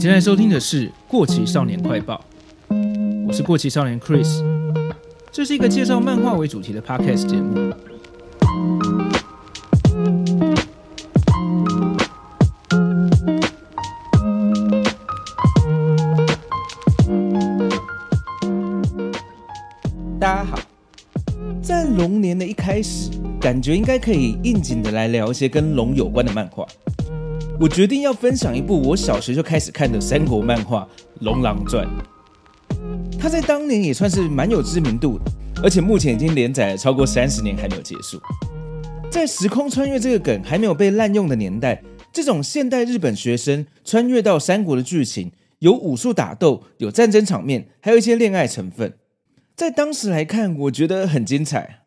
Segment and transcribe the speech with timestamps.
[0.00, 2.24] 正在收听的是《过期少年快报》，
[3.28, 4.42] 我是过期少年 Chris，
[5.30, 7.70] 这是一个介绍漫画为主题的 Podcast 节目。
[20.18, 20.58] 大家好，
[21.62, 26.66] 在龙年的一开始，感觉应该可以应景的来聊一些跟龙有关的漫画。
[27.60, 30.88] 我决定要分享一部我小学就开始看的三国漫画
[31.20, 31.86] 《龙狼传》，
[33.18, 35.30] 它在当年也算是蛮有知名度的，
[35.62, 38.18] 而且目前已经连载了超过三十年还没有结束。
[39.10, 48.94] 在时空穿越这个梗还没有被滥用的年代，这种现代日本学生穿越到三国的剧情，有武术打斗，有战争场面，还有一些恋爱成分，
[49.54, 51.82] 在当时来看，我觉得很精彩。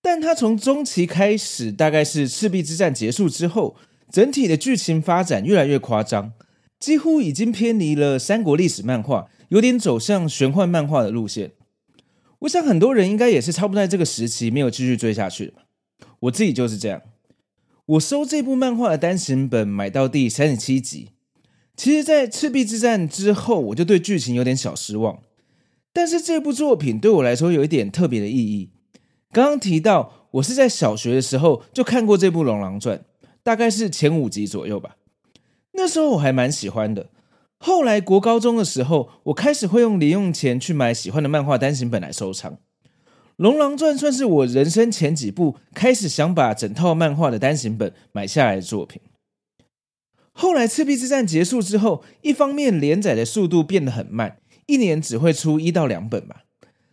[0.00, 3.76] 但它从中期开始，大概是赤壁之战结束之后。
[4.12, 6.34] 整体的剧情发展越来越夸张，
[6.78, 11.52] 几乎已经偏离了三国历史漫画，有点走向玄幻漫画的路线。
[12.40, 15.62] 我想很多人应该也是差不多在这个时期没有继续追下去吧。
[16.20, 17.00] 我自己就是这样。
[17.86, 21.08] 我收这部漫画的单行本买到第三十七集，
[21.74, 25.22] 其实，在赤壁之战之后，我就对剧情有点小失望。
[25.92, 28.70] 但是这部作品对我来说有一点特别的意义。
[29.32, 32.98] 刚刚提到，我是在小学的时候就看过这部《龙狼传》。
[33.42, 34.96] 大概是前五集左右吧，
[35.72, 37.08] 那时候我还蛮喜欢的。
[37.58, 42.52] 后来国高中的时候，我开始会用零用钱去买喜欢的漫画单行本来收藏。
[43.36, 49.00] 《龙狼传》算是我人生前几部开始想把整套漫画的单行本买下来的作品。
[50.32, 56.44] 后来赤壁之战结束之后，一方面连载的速度变得很慢，一年只会出一到两本吧；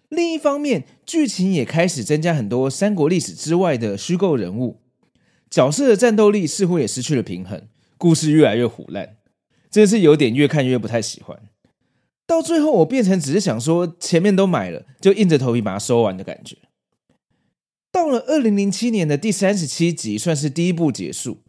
[0.09, 4.81] 另一方面，剧情也开始增加很多三国历史之外的虚构人物。
[5.49, 9.17] 角色的战斗力似乎也失去了平衡，故事越来越腐烂，
[9.71, 11.39] 真是有点越看越不太喜欢。
[12.27, 16.55] 到最后，我变成只是想说，前面都买了，就硬着头皮把它收完的感觉。
[17.91, 21.39] 到了二零零七年的第三十七集，算是第一部结束。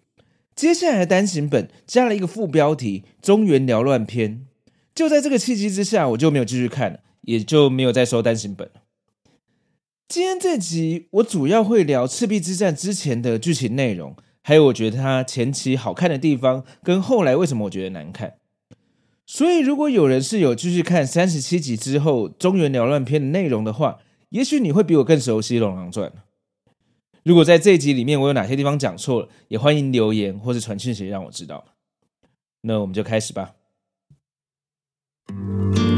[0.57, 4.31] 接下来的单行本加了一个副标题《中原缭乱篇》，
[4.95, 8.81] 就在这个契机之下，我就没有继续看了，也就没有再收单行本了。
[10.11, 18.35] 今天这集我主要会聊赤壁之战之前的剧情内容，还有我觉得它前期好看的地方，跟后来为什么我觉得难看。
[19.25, 24.01] 所以如果有人是有继续看三十七集之后中原缭乱篇的内容的话，
[24.31, 26.11] 也许你会比我更熟悉《龙狼传》。
[27.23, 31.65] 如果在这集里面我有哪些地方讲错了，也欢迎留言或是传讯息让我知道。
[32.63, 33.53] 那我们就开始吧。《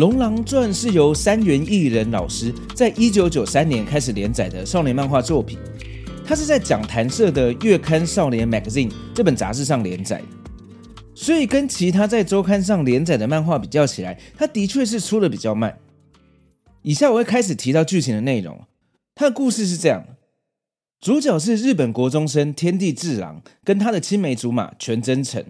[0.00, 5.58] 龙狼传》是由三原毅人老师在一九九三年开始连载的少年漫画作品，
[6.24, 10.22] 它是在讲谈社的月刊《少年 Magazine》这本杂志上连载，
[11.14, 15.76] 所以跟其他在周刊上连载的漫画比较起来，它的确是出的比较慢。
[16.80, 18.58] 以下我会开始提到剧情的内容，
[19.14, 20.06] 它的故事是这样：
[20.98, 25.44] 主角是日本国中生天地志郎，跟他的青梅竹马全真诚。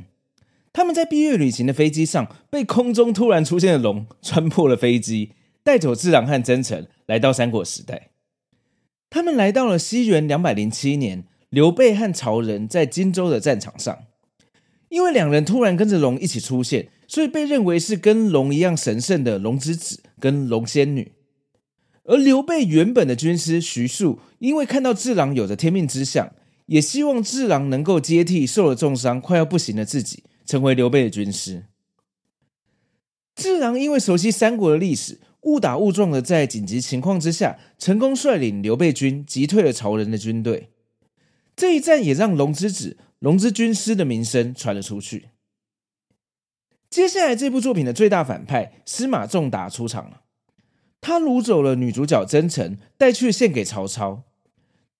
[0.73, 5.33] 他们在毕业旅行的飞机上，被空中突然出现的龙穿破了飞机，
[5.65, 8.11] 带走智郎和真诚，来到三国时代。
[9.11, 13.99] 他们来到了西元两百零七年，刘备和曹仁在荆州的战场上。
[14.89, 21.13] 因为两人突然跟着龙一起出现，所以被认为是跟龙一样神圣的龙之子跟龙仙女。
[22.05, 26.33] 而刘备原本的军师徐庶，因为看到智郎有着天命之相，
[26.67, 30.25] 也希望智郎能够接替受了重伤、快要不行的自己。
[30.51, 31.67] 成为刘备的军师，
[33.37, 40.71] 智囊因为熟悉三国的历史，误打误撞的在紧急情况之下，成功率领刘备军击退了曹仁的军队。
[41.55, 45.29] 这一战也让龙之子、龙之军师的名声传了出去。
[46.91, 50.23] 接下来这部作品的最大反派司马仲达出场了，
[51.01, 54.25] 他掳走了女主角真诚，带去献给曹操，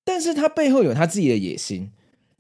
[0.05, 1.91] 但是他背后有他自己的野心，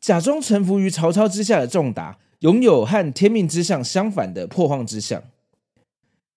[0.00, 2.20] 假装臣服于曹操之下的仲达。
[2.40, 5.22] 拥有和天命之相相反的破荒之相。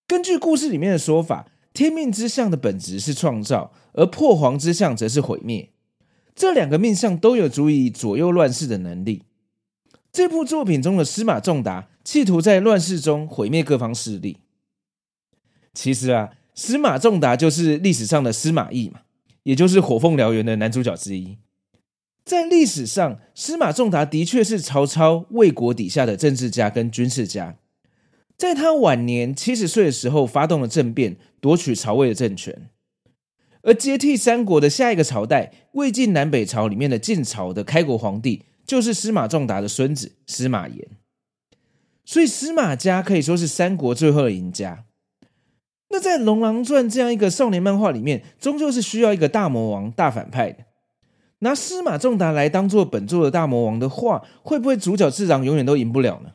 [0.08, 5.70] 根据故事里面的说法，天命之相的本质是创造，而破荒之相则是毁灭。
[6.36, 9.24] 这两个命相都有足以左右乱世的能力。
[10.12, 14.38] 这部作品中的司马仲达企图在乱世中毁灭各方势力。
[15.74, 19.02] 其实啊，司马仲达就是历史上的司马懿嘛，
[19.44, 21.38] 也就是《火凤燎原》的男主角之一。
[22.26, 27.58] 在历史上，司马仲达的确是曹操魏国底下的政治家跟军事家，
[28.38, 32.70] 在他晚年七十岁的时候，发动了政变，夺取曹魏的政权。
[33.62, 40.88] 而接替三国的下一个朝代魏晋南北朝里面的晋朝的开国皇帝，就是司马仲达的孙子司马炎。
[42.06, 44.86] 所以司马家可以说是三国最后的赢家。
[45.90, 50.66] 那在《龙狼传》这样一个少年漫画里面，终究是需要一个大魔王、大反派的。
[51.44, 56.32] 拿司马仲达来当做本作的大魔王的话，会不会主角智囊永远都赢不了呢？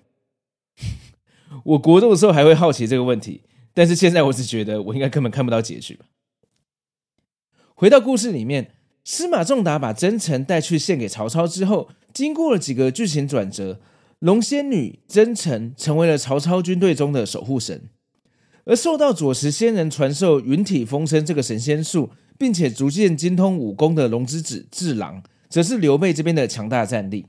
[1.64, 6.04] 我国中的时候还会好奇这个问题，但是现在我只觉得我应该根本看不到结局吧。
[7.74, 8.72] 回到故事里面，
[9.02, 13.80] 司马仲达把真诚带去献给曹操之后，经过了几个剧情转折，
[14.18, 17.88] 龙仙女真诚成为了曹操军队中的守护神，
[18.66, 27.26] 而受到左慈仙人传授云体风声这个神仙术，并且逐渐精通武功的龙之子智囊，则是刘备这边的强大战力。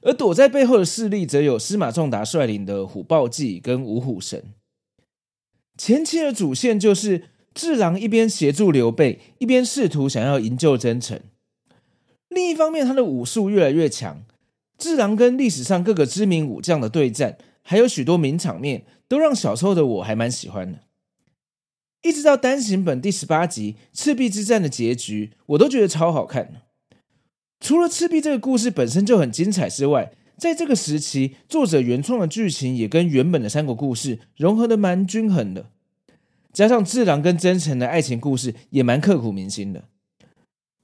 [0.00, 4.44] 而躲在背后的势力，则有司马仲达率领的虎豹骑跟五虎神。
[5.76, 7.24] 前期的主线就是。
[7.56, 11.18] 智囊一边协助刘备，一边试图想要营救真诚。
[12.28, 14.22] 另一方面，他的武术越来越强。
[14.76, 20.80] 智囊跟历史上各个知名武将的对战，还有许多名场面，都让小时候的我还蛮喜欢的。
[22.02, 26.62] 一直到单行本第十八集赤壁之战的结局，我都觉得超好看。
[27.60, 35.70] 除了赤壁这个故事本身就很精彩之外，在这个时期，作者原创的剧情也跟原本的三国故事融合的蛮均衡的。
[36.52, 39.84] 加上智囊跟真诚的爱情故事也蛮刻骨铭心的，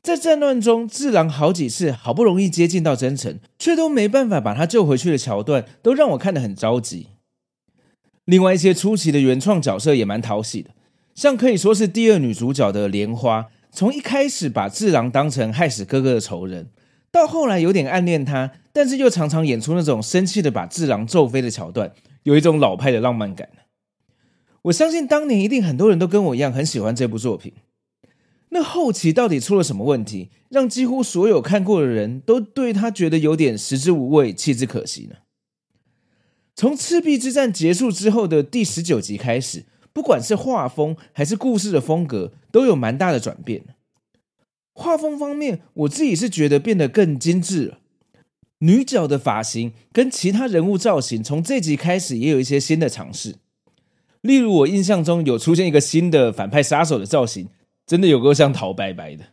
[0.03, 7.09] 在战乱中，智囊好几次好不容易接近到真诚，却都没办法把他救回去的桥段，都让我看得很着急。
[8.25, 10.71] 另外一些出奇的原创角色也蛮讨喜的，
[11.15, 16.69] 像可以说是第二女主角的莲花，从一开始把智郎当成害死哥哥的仇人，
[17.11, 21.93] 到后来有点暗恋他，但是又常常演出那种生气的把智郎揍飞的桥段，
[22.23, 23.49] 有一种老派的浪漫感。
[24.63, 27.53] 我相信当年一定很多人都跟我一样很喜欢这部作品。
[28.51, 35.17] 那后期到底出了什么问题，让几乎所有看过的人都对他觉得有点食之无味、弃之可惜呢？
[36.55, 43.63] 从赤壁之战结束之后的第十九集开始，不管是画风还是故事的风格，都有蛮大的转变。
[44.73, 47.79] 画风方面，我自己是觉得变得更精致了。
[48.59, 53.37] 女角的发型跟其他人物造型，从这集开始也有一些新的尝试。
[54.21, 57.49] 例如，我印象中有出现一个新的反派杀手的造型，
[57.85, 59.25] 真的有够像陶白白的。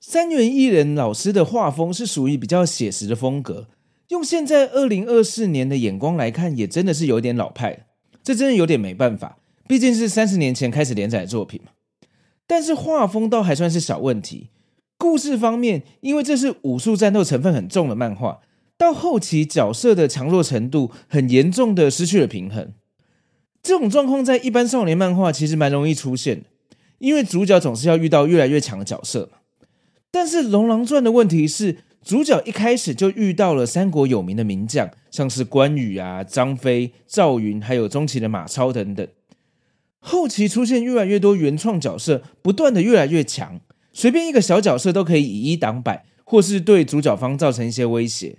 [0.00, 3.68] 三原艺人老师的画风是属于比较写实的风格，
[4.08, 7.86] 用现在二零二四年的眼光来看，也真的是有点老派。
[8.24, 9.38] 这真的有点没办法，
[9.70, 11.70] 毕竟是三十年前开始连载的作品嘛。
[12.44, 14.48] 但是画风倒还算是小问题。
[14.98, 18.40] 故事方面，因为这是武术战斗成分很重的漫画，
[18.76, 22.72] 到后期角色的强弱程度很严重的失去了平衡。
[23.62, 26.46] 这种状况在一般少年漫画其实蛮容易出现的，
[26.98, 29.38] 因为主角总是要遇到越来越强的角色嘛。
[30.10, 39.06] 但是《龙狼传》的问题是，主角一开始就遇到了三国有名的名将，像是关羽啊、张飞、赵云，还有中期的马超等等。
[40.00, 43.60] 后期出现越来越多原创角色，不断的越来越强，
[43.92, 48.38] 随便一个小角色都可以以一挡百，或是对主角方造成一些威胁。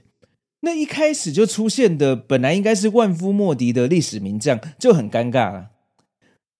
[0.62, 5.70] 那一开始就出现的，本来应该是万夫莫敌的历史名将，就很尴尬了。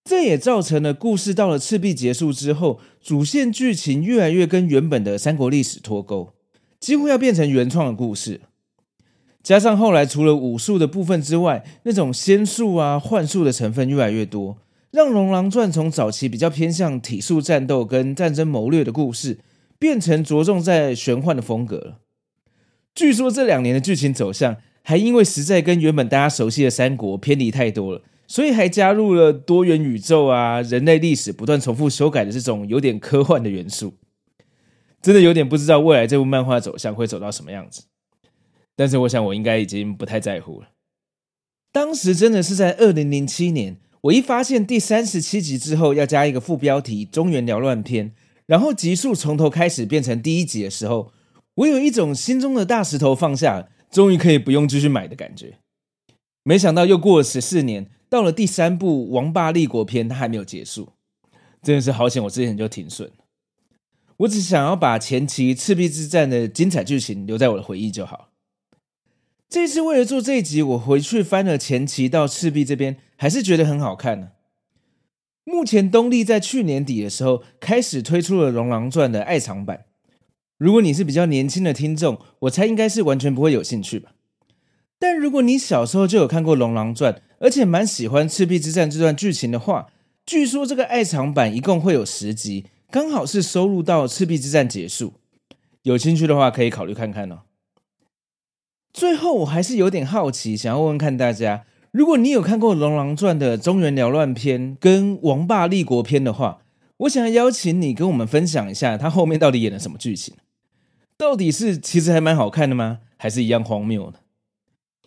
[0.04, 6.32] 这也造成了故事到了赤壁结束之后，主线剧情越来越跟原本的三国历史脱钩，
[6.80, 8.40] 几乎要变成原创的故事。
[9.44, 14.58] 加上后来除了武术的部分之外，那种仙术啊、幻术的成分越来越多，
[14.92, 19.38] 让《龙狼传》从早期比较偏向体术战斗跟战争谋略的故事，
[19.78, 21.98] 变成着重在玄幻的风格了。
[22.94, 33.94] 据说这两年的剧情走向，还因为实在跟原本大家熟悉的三国偏离太多了，所以还加入了多元宇宙啊、人类历史不断重复修改的这种有点科幻的元素。
[35.00, 37.84] 真的有点不知道未来这部漫画走向会走到什么样子。
[38.76, 40.68] 但是我想我应该已经不太在乎了。
[41.72, 48.12] 当时真的是在二零零七年，我一发现第三十七集之后要加一个副标题“中原缭乱篇”，
[48.46, 51.12] 然后集数从头开始变成第一集的时候。
[51.56, 55.58] 我有一种心中的大石头放下，终于可以不用继续买的感觉。
[56.42, 60.88] 没想到又过了十四年，到了第三部《王霸立国篇》，它还没有结束，
[61.62, 62.24] 真的是好险！
[62.24, 63.12] 我之前就停损。
[64.16, 68.30] 我只想要把前期赤壁之战的精彩剧情留在我的回忆就好。
[69.52, 74.28] 这次为了做这一集，我回去翻了前期到赤壁这边，还是觉得很好看呢。
[75.44, 79.84] 目前东立在去年底的时候开始推出了《龙狼传》的爱藏版。
[80.56, 84.12] 如果你是比较年轻的听众，我猜应该是完全不会有兴趣吧。
[84.98, 89.88] 但如果你小时候就有看过《龙狼传》，而且蛮喜欢赤壁之战这段剧情的话，
[90.24, 95.12] 据说这个爱藏版一共会有十集，刚好是收录到赤壁之战结束。
[95.82, 97.40] 有兴趣的话，可以考虑看看哦。
[98.92, 106.58] 最后，我还是有点好奇，想要问问看大家，如果你有看过《龙狼传》的中原缭乱篇跟王霸立国篇的话，
[106.98, 110.34] 我想要邀请你跟我们分享一下，他后面到底演了什么剧情？
[111.16, 112.98] 到底是其实还蛮好看的吗？
[113.16, 114.18] 还是一样荒谬呢？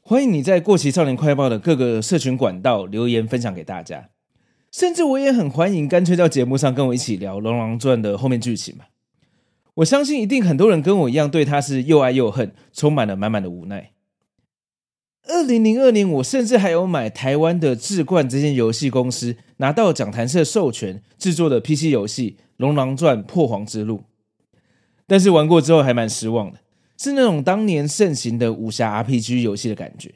[0.01, 4.09] 欢迎你在《过期少年快报》的各个社群管道留言分享给大家，
[4.71, 8.85] 甚至我也很欢迎干脆到节目上跟我一起聊《龙狼传》的后面剧情吧。
[9.75, 13.91] 我相信一定很多人跟我一样对他是又爱又恨，充满了满满的无奈。
[15.27, 23.97] 二零零二年，我甚至还有买台湾的智冠这间游戏公司拿到讲坛社授权制作的 PC 游戏《龙狼传：破皇之路》，
[25.07, 26.59] 但是玩过之后还蛮失望的，
[26.97, 30.13] 是那种当年盛行的武侠 RPG 游戏的感觉，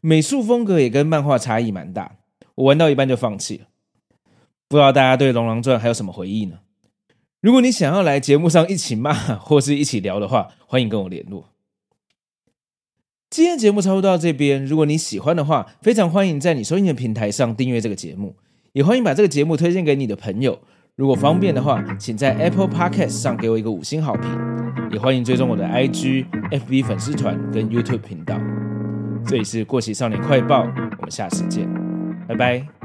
[0.00, 2.16] 美术风格也跟漫画差异蛮大，
[2.56, 3.66] 我玩到一半就放弃了。
[4.68, 6.58] 不知道大家对《龙狼传》还有什么回忆呢？
[7.42, 11.48] 如果你想要来节目上一起骂 或是一起聊的话，欢迎跟我联络。
[13.28, 18.36] 今天节目差不多到这边，如果你喜欢的话，非常欢迎在你收听的平台上订阅这个节目，
[18.74, 20.60] 也欢迎把这个节目推荐给你的朋友。
[20.94, 24.30] 如果方便的话，请在 Apple Podcast 上给我一个五星好评，
[24.92, 28.38] 也欢迎追踪我的 IG、FB 粉丝团跟 YouTube 频道。
[29.26, 31.68] 这里是过期少年快报，我们下次见，
[32.28, 32.81] 拜拜。